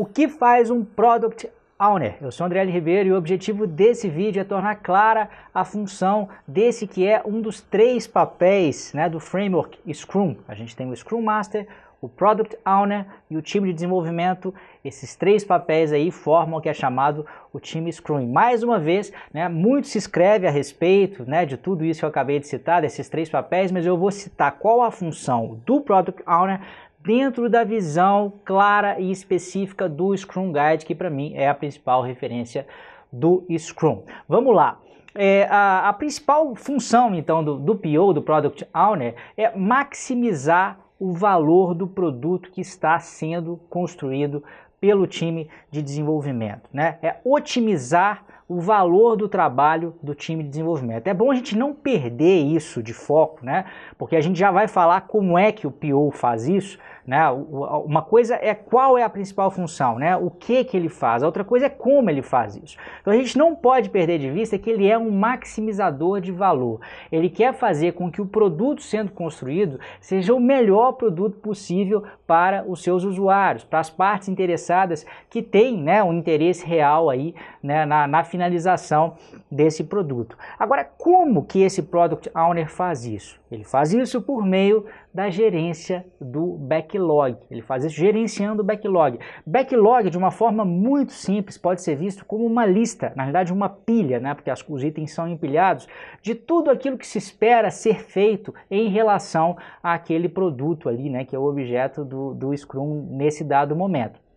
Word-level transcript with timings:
O 0.00 0.06
que 0.06 0.28
faz 0.28 0.70
um 0.70 0.84
Product 0.84 1.50
Owner? 1.76 2.18
Eu 2.20 2.30
sou 2.30 2.46
André. 2.46 2.62
Ribeiro 2.62 3.08
e 3.08 3.12
o 3.12 3.16
objetivo 3.16 3.66
desse 3.66 4.08
vídeo 4.08 4.38
é 4.38 4.44
tornar 4.44 4.76
clara 4.76 5.28
a 5.52 5.64
função 5.64 6.28
desse 6.46 6.86
que 6.86 7.04
é 7.04 7.20
um 7.26 7.40
dos 7.40 7.60
três 7.60 8.06
papéis 8.06 8.92
né, 8.94 9.08
do 9.08 9.18
framework 9.18 9.76
Scrum. 9.92 10.36
A 10.46 10.54
gente 10.54 10.76
tem 10.76 10.88
o 10.88 10.94
Scrum 10.94 11.20
Master, 11.20 11.66
o 12.00 12.08
Product 12.08 12.56
Owner 12.64 13.06
e 13.28 13.36
o 13.36 13.42
time 13.42 13.66
de 13.66 13.74
desenvolvimento, 13.74 14.54
esses 14.84 15.16
três 15.16 15.44
papéis 15.44 15.92
aí 15.92 16.12
formam 16.12 16.60
o 16.60 16.62
que 16.62 16.68
é 16.68 16.74
chamado 16.74 17.26
o 17.52 17.58
time 17.58 17.92
Scrum. 17.92 18.24
Mais 18.24 18.62
uma 18.62 18.78
vez, 18.78 19.12
né, 19.34 19.48
muito 19.48 19.88
se 19.88 19.98
escreve 19.98 20.46
a 20.46 20.50
respeito 20.50 21.28
né, 21.28 21.44
de 21.44 21.56
tudo 21.56 21.84
isso 21.84 22.00
que 22.00 22.04
eu 22.04 22.08
acabei 22.08 22.38
de 22.38 22.46
citar, 22.46 22.82
desses 22.82 23.08
três 23.08 23.28
papéis, 23.28 23.72
mas 23.72 23.84
eu 23.84 23.98
vou 23.98 24.12
citar 24.12 24.52
qual 24.52 24.80
a 24.80 24.92
função 24.92 25.60
do 25.66 25.80
Product 25.80 26.22
Owner 26.24 26.60
dentro 27.00 27.48
da 27.48 27.64
visão 27.64 28.32
clara 28.44 28.98
e 28.98 29.10
específica 29.10 29.88
do 29.88 30.16
Scrum 30.16 30.52
Guide, 30.52 30.84
que 30.84 30.94
para 30.94 31.10
mim 31.10 31.32
é 31.34 31.48
a 31.48 31.54
principal 31.54 32.02
referência 32.02 32.66
do 33.12 33.44
Scrum. 33.58 34.02
Vamos 34.28 34.54
lá. 34.54 34.78
É, 35.14 35.48
a, 35.50 35.88
a, 35.88 35.92
principal 35.92 36.54
função 36.54 37.14
então 37.14 37.42
do, 37.42 37.56
do 37.58 37.74
PO, 37.74 38.12
do 38.12 38.22
Product 38.22 38.66
Owner, 38.74 39.14
é 39.36 39.56
maximizar 39.56 40.78
o 41.00 41.12
valor 41.12 41.74
do 41.74 41.86
produto 41.86 42.50
que 42.50 42.60
está 42.60 42.98
sendo 42.98 43.58
construído 43.70 44.44
pelo 44.80 45.06
time 45.06 45.48
de 45.70 45.82
desenvolvimento, 45.82 46.68
né? 46.72 46.98
É 47.02 47.16
otimizar 47.24 48.24
o 48.48 48.60
valor 48.60 49.14
do 49.14 49.28
trabalho 49.28 49.94
do 50.02 50.14
time 50.14 50.42
de 50.42 50.48
desenvolvimento. 50.48 51.06
É 51.06 51.12
bom 51.12 51.30
a 51.30 51.34
gente 51.34 51.56
não 51.56 51.74
perder 51.74 52.38
isso 52.38 52.82
de 52.82 52.94
foco, 52.94 53.44
né? 53.44 53.66
Porque 53.98 54.16
a 54.16 54.20
gente 54.22 54.38
já 54.38 54.50
vai 54.50 54.66
falar 54.66 55.02
como 55.02 55.38
é 55.38 55.52
que 55.52 55.66
o 55.66 55.70
PO 55.70 56.10
faz 56.12 56.48
isso, 56.48 56.78
né? 57.08 57.26
Uma 57.30 58.02
coisa 58.02 58.34
é 58.34 58.54
qual 58.54 58.98
é 58.98 59.02
a 59.02 59.08
principal 59.08 59.50
função, 59.50 59.98
né? 59.98 60.14
o 60.14 60.28
que, 60.28 60.62
que 60.62 60.76
ele 60.76 60.90
faz, 60.90 61.22
a 61.22 61.26
outra 61.26 61.42
coisa 61.42 61.64
é 61.64 61.70
como 61.70 62.10
ele 62.10 62.20
faz 62.20 62.54
isso. 62.54 62.76
Então 63.00 63.14
a 63.14 63.16
gente 63.16 63.38
não 63.38 63.56
pode 63.56 63.88
perder 63.88 64.18
de 64.18 64.30
vista 64.30 64.58
que 64.58 64.68
ele 64.68 64.86
é 64.86 64.98
um 64.98 65.10
maximizador 65.10 66.20
de 66.20 66.30
valor. 66.30 66.82
Ele 67.10 67.30
quer 67.30 67.54
fazer 67.54 67.92
com 67.92 68.10
que 68.10 68.20
o 68.20 68.26
produto 68.26 68.82
sendo 68.82 69.10
construído 69.10 69.80
seja 70.02 70.34
o 70.34 70.40
melhor 70.40 70.92
produto 70.92 71.38
possível 71.38 72.04
para 72.26 72.62
os 72.68 72.82
seus 72.82 73.04
usuários, 73.04 73.64
para 73.64 73.78
as 73.78 73.88
partes 73.88 74.28
interessadas 74.28 75.06
que 75.30 75.40
têm 75.40 75.78
né, 75.78 76.02
um 76.02 76.12
interesse 76.12 76.66
real 76.66 77.08
aí 77.08 77.34
né, 77.62 77.86
na, 77.86 78.06
na 78.06 78.22
finalização 78.22 79.14
desse 79.50 79.82
produto. 79.82 80.36
Agora, 80.58 80.84
como 80.84 81.42
que 81.42 81.62
esse 81.62 81.82
Product 81.82 82.30
Owner 82.36 82.68
faz 82.68 83.06
isso? 83.06 83.40
Ele 83.50 83.64
faz 83.64 83.94
isso 83.94 84.20
por 84.20 84.44
meio 84.44 84.84
da 85.12 85.30
gerência 85.30 86.04
do 86.20 86.56
backlog. 86.58 87.36
Ele 87.50 87.62
faz 87.62 87.84
isso 87.84 87.94
gerenciando 87.94 88.62
o 88.62 88.64
backlog. 88.64 89.18
Backlog, 89.46 90.10
de 90.10 90.18
uma 90.18 90.30
forma 90.30 90.64
muito 90.64 91.12
simples, 91.12 91.58
pode 91.58 91.82
ser 91.82 91.96
visto 91.96 92.24
como 92.24 92.44
uma 92.44 92.66
lista, 92.66 93.12
na 93.16 93.24
verdade 93.24 93.52
uma 93.52 93.68
pilha, 93.68 94.20
né? 94.20 94.34
porque 94.34 94.52
os 94.68 94.84
itens 94.84 95.12
são 95.12 95.26
empilhados, 95.28 95.88
de 96.22 96.34
tudo 96.34 96.70
aquilo 96.70 96.98
que 96.98 97.06
se 97.06 97.18
espera 97.18 97.70
ser 97.70 98.04
feito 98.04 98.54
em 98.70 98.88
relação 98.88 99.56
àquele 99.82 100.28
produto 100.28 100.88
ali, 100.88 101.08
né? 101.10 101.24
que 101.24 101.34
é 101.34 101.38
o 101.38 101.44
objeto 101.44 102.04
do, 102.04 102.34
do 102.34 102.56
Scrum 102.56 103.08
nesse 103.10 103.42
dado 103.42 103.74
momento. 103.74 104.27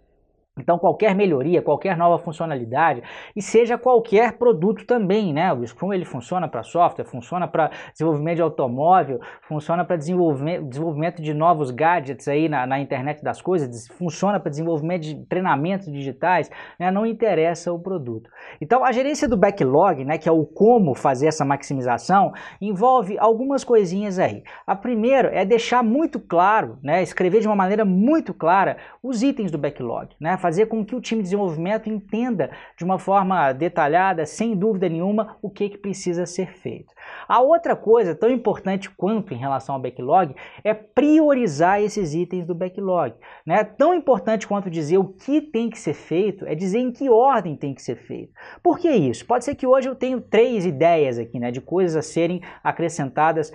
Então 0.60 0.78
qualquer 0.78 1.16
melhoria, 1.16 1.62
qualquer 1.62 1.96
nova 1.96 2.22
funcionalidade 2.22 3.02
e 3.34 3.42
seja 3.42 3.78
qualquer 3.78 4.34
produto 4.34 4.86
também, 4.86 5.32
né? 5.32 5.54
O 5.54 5.66
Scrum 5.66 5.94
ele 5.94 6.04
funciona 6.04 6.46
para 6.46 6.62
software, 6.62 7.06
funciona 7.06 7.48
para 7.48 7.72
desenvolvimento 7.94 8.36
de 8.36 8.42
automóvel, 8.42 9.22
funciona 9.44 9.86
para 9.86 9.96
desenvolvimento, 9.96 11.22
de 11.22 11.34
novos 11.34 11.72
gadgets 11.72 12.28
aí 12.28 12.50
na, 12.50 12.68
na 12.68 12.82
internet 12.82 13.24
das 13.24 13.42
coisas, 13.42 13.88
funciona 13.98 14.42
para 14.42 14.50
desenvolvimento 14.50 15.04
de 15.04 15.26
treinamentos 15.26 15.90
digitais, 15.90 16.52
né? 16.78 16.92
Não 16.92 17.06
interessa 17.06 17.72
o 17.72 17.80
produto. 17.80 18.30
Então 18.60 18.84
a 18.84 18.92
gerência 18.92 19.30
do 19.30 19.38
backlog, 19.38 20.04
né? 20.04 20.18
Que 20.18 20.28
é 20.28 20.32
o 20.34 20.46
como 20.46 20.94
fazer 20.94 21.28
essa 21.28 21.46
maximização, 21.46 22.34
envolve 22.60 23.18
algumas 23.18 23.64
coisinhas 23.64 24.20
aí. 24.20 24.44
A 24.68 24.76
primeira 24.76 25.30
é 25.34 25.46
deixar 25.46 25.82
muito 25.82 26.20
claro, 26.20 26.78
né? 26.84 27.02
Escrever 27.02 27.40
de 27.40 27.48
uma 27.48 27.56
maneira 27.56 27.86
muito 27.86 28.34
clara 28.34 28.76
os 29.02 29.24
itens 29.24 29.50
do 29.50 29.58
backlog, 29.58 30.14
né? 30.20 30.41
Fazer 30.42 30.66
com 30.66 30.84
que 30.84 30.96
o 30.96 31.00
time 31.00 31.22
de 31.22 31.26
desenvolvimento 31.26 31.90
entenda 31.90 32.52
de 32.78 32.84
uma 32.84 33.00
forma 33.00 33.54
detalhada, 33.54 34.26
sem 34.26 34.56
dúvida 34.56 34.90
nenhuma, 34.90 35.38
o 35.42 35.50
que, 35.50 35.70
que 35.70 35.78
precisa 35.78 36.26
ser 36.26 36.52
feito. 36.52 36.94
A 37.28 37.40
outra 37.42 37.76
coisa, 37.76 38.16
tão 38.16 38.30
importante 38.30 38.90
quanto 38.90 39.34
em 39.34 39.38
relação 39.38 39.76
ao 39.76 39.82
backlog, 39.82 40.36
é 40.64 40.74
priorizar 40.74 41.82
esses 41.82 42.14
itens 42.14 42.46
do 42.46 42.56
backlog. 42.56 43.14
Né? 43.46 43.64
Tão 43.64 43.94
importante 43.94 44.48
quanto 44.48 44.70
dizer 44.70 44.98
o 44.98 45.06
que 45.06 45.42
tem 45.42 45.70
que 45.70 45.80
ser 45.80 45.94
feito, 45.94 46.46
é 46.46 46.56
dizer 46.56 46.80
em 46.80 46.92
que 46.92 47.10
ordem 47.10 47.56
tem 47.56 47.74
que 47.74 47.82
ser 47.82 47.96
feito. 47.96 48.34
Por 48.62 48.80
que 48.80 48.90
isso? 48.90 49.26
Pode 49.26 49.46
ser 49.46 49.56
que 49.56 49.68
hoje 49.68 49.88
eu 49.88 49.96
tenho 49.96 50.20
três 50.20 50.66
ideias 50.66 51.18
aqui, 51.18 51.40
né, 51.40 51.52
de 51.52 51.62
coisas 51.62 51.96
a 51.96 52.02
serem 52.02 52.42
acrescentadas, 52.64 53.52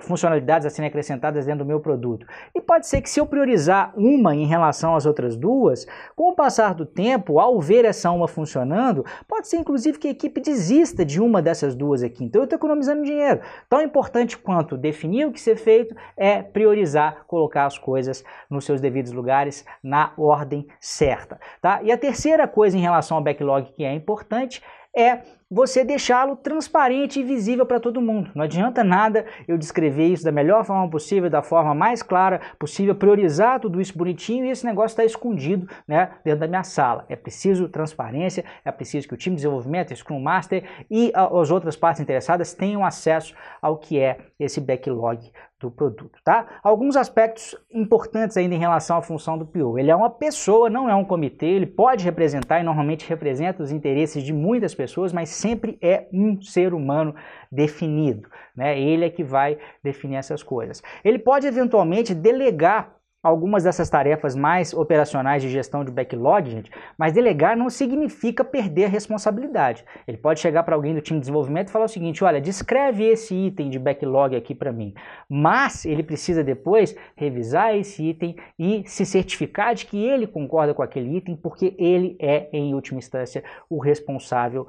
funcionalidades 0.00 0.66
a 0.66 0.70
serem 0.70 0.88
acrescentadas 0.88 1.46
dentro 1.46 1.64
do 1.64 1.68
meu 1.68 1.80
produto. 1.80 2.26
E 2.54 2.60
pode 2.60 2.86
ser 2.86 3.00
que 3.00 3.10
se 3.10 3.20
eu 3.20 3.26
priorizar 3.26 3.92
uma 3.96 4.34
em 4.34 4.46
relação 4.46 4.94
às 4.94 5.06
outras 5.06 5.36
duas, 5.36 5.86
com 6.14 6.29
o 6.30 6.34
passar 6.34 6.74
do 6.74 6.86
tempo, 6.86 7.38
ao 7.38 7.60
ver 7.60 7.84
essa 7.84 8.10
uma 8.10 8.26
funcionando, 8.26 9.04
pode 9.28 9.48
ser 9.48 9.58
inclusive 9.58 9.98
que 9.98 10.08
a 10.08 10.10
equipe 10.10 10.40
desista 10.40 11.04
de 11.04 11.20
uma 11.20 11.42
dessas 11.42 11.74
duas 11.74 12.02
aqui. 12.02 12.24
Então 12.24 12.42
eu 12.42 12.44
estou 12.44 12.56
economizando 12.56 13.02
dinheiro. 13.02 13.40
Tão 13.68 13.82
importante 13.82 14.36
quanto 14.36 14.76
definir 14.76 15.26
o 15.26 15.32
que 15.32 15.40
ser 15.40 15.56
feito 15.56 15.94
é 16.16 16.42
priorizar, 16.42 17.24
colocar 17.26 17.66
as 17.66 17.78
coisas 17.78 18.24
nos 18.48 18.64
seus 18.64 18.80
devidos 18.80 19.12
lugares 19.12 19.64
na 19.82 20.12
ordem 20.16 20.66
certa. 20.80 21.38
Tá? 21.60 21.82
E 21.82 21.92
a 21.92 21.98
terceira 21.98 22.48
coisa 22.48 22.76
em 22.76 22.80
relação 22.80 23.16
ao 23.16 23.22
backlog 23.22 23.72
que 23.72 23.84
é 23.84 23.92
importante 23.92 24.62
é 24.96 25.20
você 25.50 25.84
deixá-lo 25.84 26.36
transparente 26.36 27.18
e 27.18 27.24
visível 27.24 27.66
para 27.66 27.80
todo 27.80 28.00
mundo. 28.00 28.30
Não 28.34 28.44
adianta 28.44 28.84
nada 28.84 29.26
eu 29.48 29.58
descrever 29.58 30.06
isso 30.06 30.22
da 30.22 30.30
melhor 30.30 30.64
forma 30.64 30.88
possível, 30.88 31.28
da 31.28 31.42
forma 31.42 31.74
mais 31.74 32.02
clara 32.02 32.40
possível, 32.58 32.94
priorizar 32.94 33.58
tudo 33.58 33.80
isso 33.80 33.98
bonitinho 33.98 34.44
e 34.44 34.50
esse 34.50 34.64
negócio 34.64 34.94
está 34.94 35.04
escondido 35.04 35.68
né, 35.88 36.12
dentro 36.24 36.40
da 36.40 36.46
minha 36.46 36.62
sala. 36.62 37.04
É 37.08 37.16
preciso 37.16 37.68
transparência, 37.68 38.44
é 38.64 38.70
preciso 38.70 39.08
que 39.08 39.14
o 39.14 39.16
time 39.16 39.34
de 39.34 39.42
desenvolvimento, 39.42 39.90
o 39.90 39.96
Scrum 39.96 40.20
Master 40.20 40.62
e 40.88 41.10
as 41.14 41.50
outras 41.50 41.74
partes 41.74 42.00
interessadas 42.00 42.54
tenham 42.54 42.84
acesso 42.84 43.34
ao 43.60 43.76
que 43.76 43.98
é 43.98 44.18
esse 44.38 44.60
backlog 44.60 45.32
do 45.60 45.70
produto, 45.70 46.18
tá? 46.24 46.46
Alguns 46.62 46.96
aspectos 46.96 47.54
importantes 47.70 48.36
ainda 48.36 48.54
em 48.54 48.58
relação 48.58 48.96
à 48.96 49.02
função 49.02 49.36
do 49.36 49.44
PO. 49.44 49.78
Ele 49.78 49.90
é 49.90 49.94
uma 49.94 50.08
pessoa, 50.08 50.70
não 50.70 50.88
é 50.88 50.94
um 50.94 51.04
comitê, 51.04 51.46
ele 51.46 51.66
pode 51.66 52.02
representar 52.02 52.60
e 52.60 52.62
normalmente 52.62 53.06
representa 53.06 53.62
os 53.62 53.70
interesses 53.70 54.22
de 54.22 54.32
muitas 54.32 54.74
pessoas, 54.74 55.12
mas 55.12 55.28
sempre 55.40 55.78
é 55.80 56.06
um 56.12 56.40
ser 56.42 56.74
humano 56.74 57.14
definido, 57.50 58.28
né? 58.54 58.78
Ele 58.78 59.04
é 59.04 59.10
que 59.10 59.24
vai 59.24 59.58
definir 59.82 60.16
essas 60.16 60.42
coisas. 60.42 60.82
Ele 61.04 61.18
pode 61.18 61.46
eventualmente 61.46 62.14
delegar 62.14 63.00
algumas 63.22 63.64
dessas 63.64 63.90
tarefas 63.90 64.34
mais 64.34 64.72
operacionais 64.72 65.42
de 65.42 65.48
gestão 65.48 65.84
de 65.84 65.90
backlog, 65.90 66.50
gente, 66.50 66.70
mas 66.96 67.12
delegar 67.12 67.56
não 67.56 67.68
significa 67.68 68.42
perder 68.42 68.86
a 68.86 68.88
responsabilidade. 68.88 69.84
Ele 70.06 70.16
pode 70.16 70.40
chegar 70.40 70.62
para 70.62 70.74
alguém 70.74 70.94
do 70.94 71.00
time 71.00 71.18
de 71.18 71.24
desenvolvimento 71.24 71.68
e 71.68 71.70
falar 71.70 71.84
o 71.84 71.88
seguinte, 71.88 72.24
olha, 72.24 72.40
descreve 72.40 73.04
esse 73.04 73.34
item 73.34 73.68
de 73.68 73.78
backlog 73.78 74.34
aqui 74.34 74.54
para 74.54 74.72
mim, 74.72 74.94
mas 75.28 75.84
ele 75.84 76.02
precisa 76.02 76.42
depois 76.42 76.96
revisar 77.14 77.76
esse 77.76 78.02
item 78.02 78.36
e 78.58 78.84
se 78.86 79.04
certificar 79.04 79.74
de 79.74 79.86
que 79.86 80.02
ele 80.02 80.26
concorda 80.26 80.72
com 80.72 80.82
aquele 80.82 81.16
item, 81.16 81.36
porque 81.36 81.74
ele 81.78 82.16
é, 82.18 82.48
em 82.52 82.74
última 82.74 82.98
instância, 82.98 83.44
o 83.68 83.78
responsável 83.78 84.66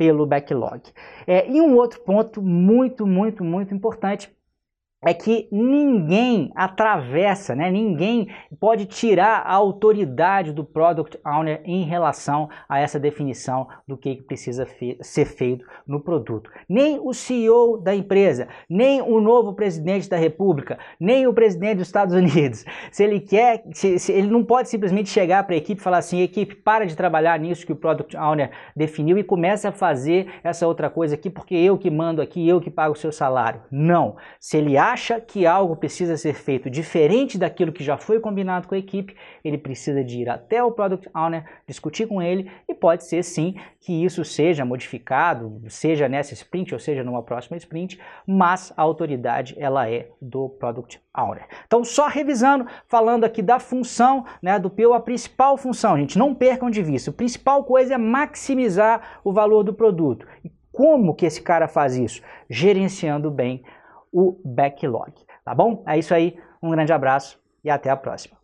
pelo 0.00 0.24
backlog. 0.24 0.80
É, 1.26 1.46
e 1.46 1.60
um 1.60 1.76
outro 1.76 2.00
ponto 2.00 2.40
muito, 2.40 3.06
muito, 3.06 3.44
muito 3.44 3.74
importante 3.74 4.34
é 5.02 5.14
que 5.14 5.48
ninguém 5.50 6.52
atravessa, 6.54 7.54
né? 7.54 7.70
ninguém 7.70 8.28
pode 8.58 8.84
tirar 8.84 9.38
a 9.46 9.54
autoridade 9.54 10.52
do 10.52 10.62
Product 10.62 11.18
Owner 11.24 11.62
em 11.64 11.84
relação 11.84 12.50
a 12.68 12.78
essa 12.78 13.00
definição 13.00 13.66
do 13.88 13.96
que 13.96 14.20
precisa 14.22 14.66
fe 14.66 14.98
ser 15.00 15.24
feito 15.24 15.64
no 15.86 16.00
produto. 16.00 16.50
Nem 16.68 17.00
o 17.02 17.14
CEO 17.14 17.78
da 17.78 17.94
empresa, 17.94 18.48
nem 18.68 19.00
o 19.00 19.20
novo 19.20 19.54
presidente 19.54 20.08
da 20.08 20.18
República, 20.18 20.78
nem 20.98 21.26
o 21.26 21.32
presidente 21.32 21.78
dos 21.78 21.86
Estados 21.86 22.14
Unidos. 22.14 22.64
Se 22.92 23.02
ele 23.02 23.20
quer, 23.20 23.62
se, 23.72 23.98
se 23.98 24.12
ele 24.12 24.28
não 24.28 24.44
pode 24.44 24.68
simplesmente 24.68 25.08
chegar 25.08 25.44
para 25.44 25.54
a 25.54 25.58
equipe 25.58 25.80
e 25.80 25.84
falar 25.84 25.98
assim, 25.98 26.20
equipe, 26.20 26.54
para 26.54 26.84
de 26.84 26.96
trabalhar 26.96 27.38
nisso 27.38 27.64
que 27.64 27.72
o 27.72 27.76
Product 27.76 28.16
Owner 28.16 28.50
definiu 28.76 29.16
e 29.16 29.24
começa 29.24 29.68
a 29.68 29.72
fazer 29.72 30.26
essa 30.42 30.66
outra 30.66 30.90
coisa 30.90 31.14
aqui 31.14 31.30
porque 31.30 31.54
eu 31.54 31.78
que 31.78 31.90
mando 31.90 32.20
aqui, 32.20 32.46
eu 32.46 32.60
que 32.60 32.70
pago 32.70 32.92
o 32.92 32.98
seu 32.98 33.12
salário. 33.12 33.62
Não. 33.70 34.16
Se 34.38 34.58
ele 34.58 34.76
acha 34.90 35.20
que 35.20 35.46
algo 35.46 35.76
precisa 35.76 36.16
ser 36.16 36.34
feito 36.34 36.68
diferente 36.68 37.38
daquilo 37.38 37.72
que 37.72 37.84
já 37.84 37.96
foi 37.96 38.18
combinado 38.18 38.66
com 38.66 38.74
a 38.74 38.78
equipe, 38.78 39.16
ele 39.44 39.56
precisa 39.56 40.02
de 40.02 40.20
ir 40.20 40.28
até 40.28 40.62
o 40.62 40.72
Product 40.72 41.08
Owner, 41.14 41.44
discutir 41.66 42.06
com 42.06 42.20
ele 42.20 42.50
e 42.68 42.74
pode 42.74 43.04
ser 43.04 43.22
sim 43.22 43.54
que 43.80 44.04
isso 44.04 44.24
seja 44.24 44.64
modificado, 44.64 45.62
seja 45.68 46.08
nessa 46.08 46.34
sprint 46.34 46.74
ou 46.74 46.80
seja 46.80 47.04
numa 47.04 47.22
próxima 47.22 47.56
sprint, 47.56 48.00
mas 48.26 48.72
a 48.76 48.82
autoridade 48.82 49.54
ela 49.58 49.88
é 49.88 50.08
do 50.20 50.48
Product 50.48 51.00
Owner. 51.16 51.46
Então 51.66 51.84
só 51.84 52.08
revisando, 52.08 52.66
falando 52.86 53.24
aqui 53.24 53.42
da 53.42 53.58
função 53.58 54.24
né, 54.42 54.58
do 54.58 54.70
PO, 54.70 54.92
a 54.92 55.00
principal 55.00 55.56
função, 55.56 55.96
gente, 55.96 56.18
não 56.18 56.34
percam 56.34 56.68
de 56.68 56.82
vista, 56.82 57.10
a 57.10 57.14
principal 57.14 57.64
coisa 57.64 57.94
é 57.94 57.98
maximizar 57.98 59.20
o 59.22 59.32
valor 59.32 59.62
do 59.62 59.72
produto. 59.72 60.26
E 60.44 60.50
como 60.72 61.14
que 61.14 61.26
esse 61.26 61.42
cara 61.42 61.68
faz 61.68 61.96
isso? 61.96 62.22
Gerenciando 62.48 63.30
bem 63.30 63.62
o 64.12 64.40
backlog, 64.44 65.12
tá 65.44 65.54
bom? 65.54 65.82
É 65.86 65.98
isso 65.98 66.14
aí, 66.14 66.38
um 66.62 66.70
grande 66.70 66.92
abraço 66.92 67.40
e 67.62 67.70
até 67.70 67.90
a 67.90 67.96
próxima. 67.96 68.39